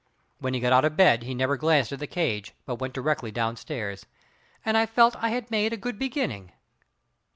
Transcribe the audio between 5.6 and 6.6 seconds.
a good beginning.